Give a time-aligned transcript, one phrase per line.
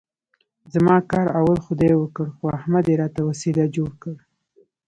[0.73, 4.15] زما کار اول خدای وکړ، خو احمد یې راته وسیله جوړ کړ.